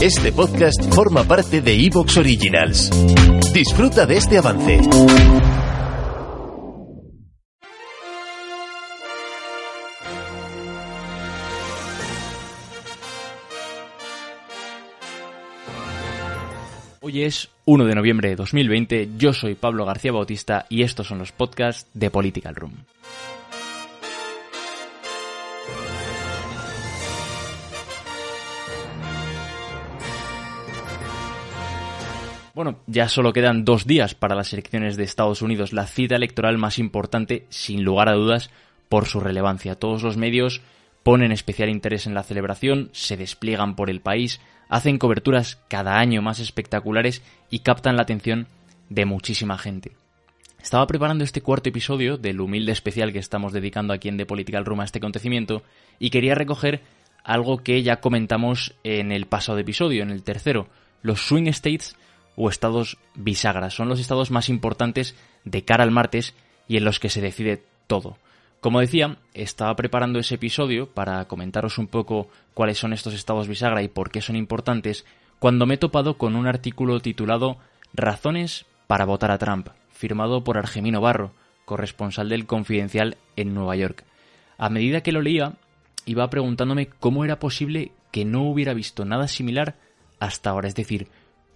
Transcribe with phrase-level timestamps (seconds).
[0.00, 2.90] Este podcast forma parte de Evox Originals.
[3.52, 4.80] Disfruta de este avance.
[17.00, 21.18] Hoy es 1 de noviembre de 2020, yo soy Pablo García Bautista y estos son
[21.18, 22.84] los podcasts de Political Room.
[32.58, 36.58] Bueno, ya solo quedan dos días para las elecciones de Estados Unidos, la cita electoral
[36.58, 38.50] más importante, sin lugar a dudas,
[38.88, 39.76] por su relevancia.
[39.76, 40.60] Todos los medios
[41.04, 46.20] ponen especial interés en la celebración, se despliegan por el país, hacen coberturas cada año
[46.20, 48.48] más espectaculares y captan la atención
[48.88, 49.92] de muchísima gente.
[50.60, 54.64] Estaba preparando este cuarto episodio del humilde especial que estamos dedicando aquí en The Political
[54.64, 55.62] Room a este acontecimiento
[56.00, 56.82] y quería recoger
[57.22, 60.66] algo que ya comentamos en el pasado episodio, en el tercero,
[61.02, 61.94] los swing states
[62.38, 63.74] o estados bisagras.
[63.74, 66.34] Son los estados más importantes de cara al martes
[66.68, 68.16] y en los que se decide todo.
[68.60, 73.82] Como decía, estaba preparando ese episodio para comentaros un poco cuáles son estos estados bisagra
[73.82, 75.04] y por qué son importantes,
[75.40, 77.58] cuando me he topado con un artículo titulado
[77.92, 81.32] Razones para votar a Trump, firmado por Argemino Barro,
[81.64, 84.04] corresponsal del Confidencial en Nueva York.
[84.58, 85.54] A medida que lo leía,
[86.04, 89.76] iba preguntándome cómo era posible que no hubiera visto nada similar
[90.20, 91.08] hasta ahora, es decir,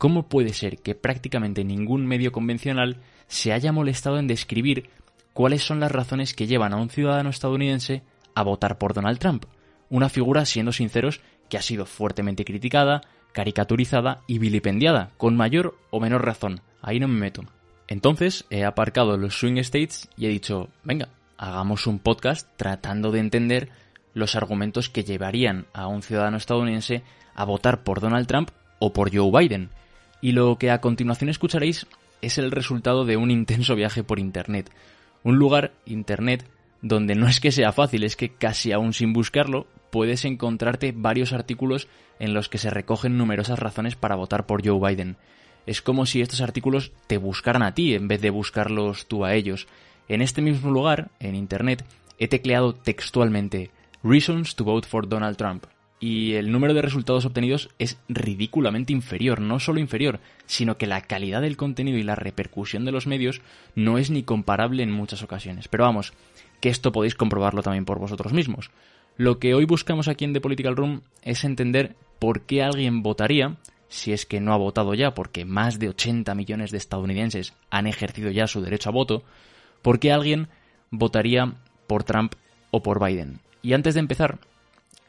[0.03, 2.97] ¿Cómo puede ser que prácticamente ningún medio convencional
[3.29, 4.91] se haya molestado en describir
[5.33, 8.03] cuáles son las razones que llevan a un ciudadano estadounidense
[8.35, 9.45] a votar por Donald Trump?
[9.91, 16.01] Una figura, siendo sinceros, que ha sido fuertemente criticada, caricaturizada y vilipendiada, con mayor o
[16.01, 16.63] menor razón.
[16.81, 17.45] Ahí no me meto.
[17.87, 23.21] Entonces he aparcado los swing states y he dicho, venga, hagamos un podcast tratando de
[23.21, 23.69] entender
[24.15, 27.05] los argumentos que llevarían a un ciudadano estadounidense
[27.37, 28.51] a votar por Donald Trump
[28.81, 29.71] o por Joe Biden
[30.23, 31.87] y lo que a continuación escucharéis
[32.23, 34.71] es el resultado de un intenso viaje por Internet.
[35.25, 36.49] Un lugar, Internet,
[36.81, 41.33] donde no es que sea fácil, es que casi aún sin buscarlo puedes encontrarte varios
[41.33, 41.89] artículos
[42.21, 45.17] en los que se recogen numerosas razones para votar por Joe Biden.
[45.67, 49.35] Es como si estos artículos te buscaran a ti en vez de buscarlos tú a
[49.35, 49.67] ellos.
[50.09, 51.85] En este mismo lugar, en Internet,
[52.19, 53.71] he tecleado textualmente
[54.05, 55.67] Reasons to vote for Donald Trump
[56.03, 61.03] y el número de resultados obtenidos es ridículamente inferior, no solo inferior, sino que la
[61.03, 63.41] calidad del contenido y la repercusión de los medios
[63.77, 65.69] no es ni comparable en muchas ocasiones.
[65.69, 66.13] Pero vamos,
[66.59, 68.73] que esto podéis comprobarlo también por vosotros mismos.
[69.17, 73.59] Lo que hoy buscamos aquí en The Political Room es entender por qué alguien votaría,
[73.89, 77.87] si es que no ha votado ya, porque más de 80 millones de estadounidenses han
[77.87, 79.23] ejercido ya su derecho a voto,
[79.83, 80.49] por qué alguien
[80.91, 81.55] votaría
[81.87, 82.35] por Trump
[82.73, 83.39] o por Biden.
[83.63, 84.41] Y antes de empezar,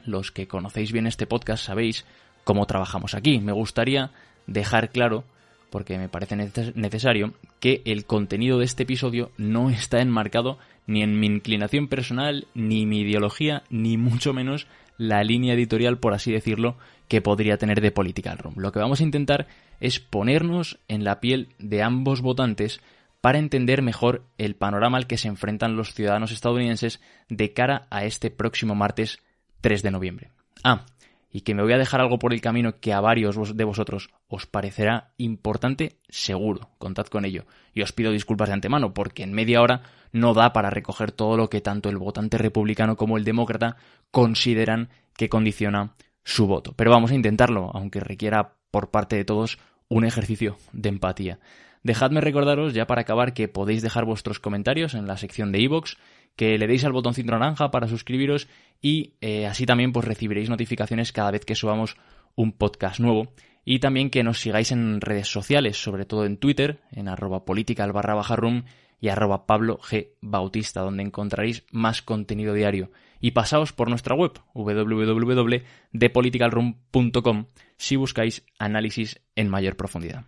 [0.06, 2.06] los que conocéis bien este podcast sabéis
[2.44, 3.40] cómo trabajamos aquí.
[3.40, 4.12] Me gustaría
[4.48, 5.24] dejar claro,
[5.70, 6.36] porque me parece
[6.76, 12.48] necesario, que el contenido de este episodio no está enmarcado ni en mi inclinación personal,
[12.54, 16.78] ni mi ideología, ni mucho menos la línea editorial, por así decirlo,
[17.08, 18.56] que podría tener de Political Room.
[18.58, 19.48] Lo que vamos a intentar
[19.80, 22.82] es ponernos en la piel de ambos votantes
[23.22, 28.04] para entender mejor el panorama al que se enfrentan los ciudadanos estadounidenses de cara a
[28.04, 29.20] este próximo martes
[29.64, 30.30] 3 de noviembre.
[30.64, 30.86] Ah,
[31.32, 34.10] y que me voy a dejar algo por el camino que a varios de vosotros
[34.28, 37.46] os parecerá importante, seguro, contad con ello.
[37.74, 39.82] Y os pido disculpas de antemano, porque en media hora
[40.12, 43.78] no da para recoger todo lo que tanto el votante republicano como el demócrata
[44.12, 45.96] consideran que condiciona
[46.26, 46.74] su voto.
[46.76, 51.40] Pero vamos a intentarlo, aunque requiera por parte de todos un ejercicio de empatía.
[51.84, 55.98] Dejadme recordaros, ya para acabar, que podéis dejar vuestros comentarios en la sección de iVoox,
[56.36, 58.48] que le deis al botoncito naranja para suscribiros
[58.82, 61.98] y eh, así también pues recibiréis notificaciones cada vez que subamos
[62.36, 63.34] un podcast nuevo
[63.66, 67.92] y también que nos sigáis en redes sociales, sobre todo en Twitter, en arroba political
[67.92, 68.38] barra baja
[69.00, 70.12] y arroba Pablo G.
[70.22, 72.90] Bautista, donde encontraréis más contenido diario.
[73.24, 77.46] Y pasaos por nuestra web, www.depoliticalroom.com,
[77.78, 80.26] si buscáis análisis en mayor profundidad.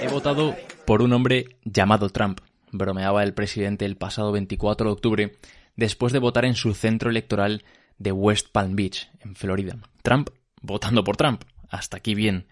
[0.00, 2.40] He votado por un hombre llamado Trump,
[2.72, 5.38] bromeaba el presidente el pasado 24 de octubre,
[5.76, 7.62] después de votar en su centro electoral
[7.98, 9.78] de West Palm Beach, en Florida.
[10.02, 10.30] Trump
[10.60, 11.44] votando por Trump.
[11.68, 12.48] Hasta aquí bien.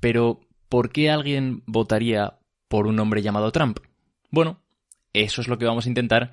[0.00, 0.40] Pero,
[0.70, 2.38] ¿por qué alguien votaría
[2.68, 3.80] por un hombre llamado Trump?
[4.30, 4.62] Bueno,
[5.12, 6.32] eso es lo que vamos a intentar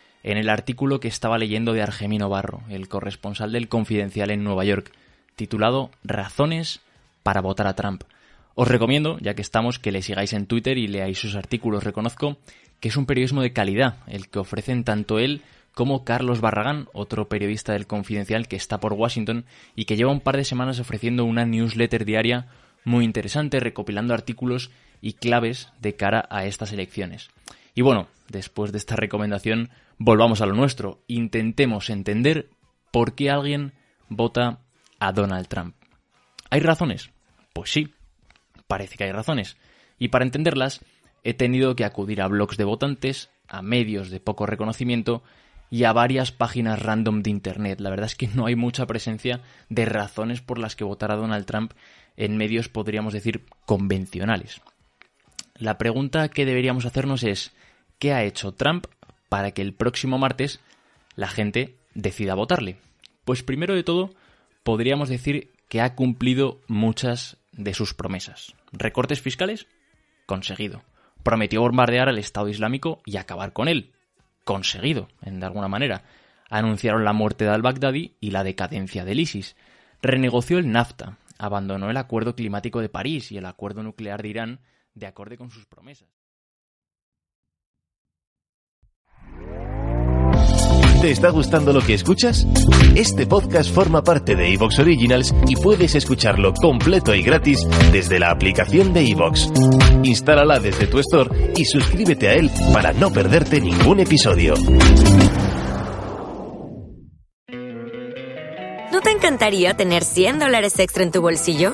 [0.23, 4.65] en el artículo que estaba leyendo de Argemino Barro, el corresponsal del Confidencial en Nueva
[4.65, 4.91] York,
[5.35, 6.81] titulado Razones
[7.23, 8.03] para votar a Trump.
[8.55, 11.83] Os recomiendo, ya que estamos, que le sigáis en Twitter y leáis sus artículos.
[11.83, 12.37] Reconozco
[12.79, 15.41] que es un periodismo de calidad, el que ofrecen tanto él
[15.73, 19.45] como Carlos Barragán, otro periodista del Confidencial que está por Washington
[19.75, 22.47] y que lleva un par de semanas ofreciendo una newsletter diaria
[22.83, 24.71] muy interesante, recopilando artículos
[25.01, 27.29] y claves de cara a estas elecciones.
[27.73, 31.03] Y bueno, después de esta recomendación, volvamos a lo nuestro.
[31.07, 32.49] Intentemos entender
[32.91, 33.73] por qué alguien
[34.09, 34.59] vota
[34.99, 35.75] a Donald Trump.
[36.49, 37.11] ¿Hay razones?
[37.53, 37.93] Pues sí,
[38.67, 39.57] parece que hay razones.
[39.97, 40.81] Y para entenderlas,
[41.23, 45.23] he tenido que acudir a blogs de votantes, a medios de poco reconocimiento
[45.69, 47.79] y a varias páginas random de Internet.
[47.79, 51.15] La verdad es que no hay mucha presencia de razones por las que votar a
[51.15, 51.73] Donald Trump
[52.17, 54.61] en medios, podríamos decir, convencionales.
[55.61, 57.51] La pregunta que deberíamos hacernos es,
[57.99, 58.87] ¿qué ha hecho Trump
[59.29, 60.59] para que el próximo martes
[61.15, 62.77] la gente decida votarle?
[63.25, 64.09] Pues primero de todo,
[64.63, 68.55] podríamos decir que ha cumplido muchas de sus promesas.
[68.71, 69.67] ¿Recortes fiscales?
[70.25, 70.81] Conseguido.
[71.21, 73.91] Prometió bombardear al Estado Islámico y acabar con él.
[74.43, 76.05] Conseguido, en de alguna manera.
[76.49, 79.55] Anunciaron la muerte de al-Baghdadi y la decadencia del ISIS.
[80.01, 81.19] Renegoció el NAFTA.
[81.37, 84.59] Abandonó el Acuerdo Climático de París y el Acuerdo Nuclear de Irán
[84.93, 86.09] de acorde con sus promesas.
[91.01, 92.45] ¿Te está gustando lo que escuchas?
[92.95, 98.29] Este podcast forma parte de Evox Originals y puedes escucharlo completo y gratis desde la
[98.29, 99.51] aplicación de Evox.
[100.03, 104.53] Instálala desde tu store y suscríbete a él para no perderte ningún episodio.
[108.91, 111.73] ¿No te encantaría tener 100 dólares extra en tu bolsillo?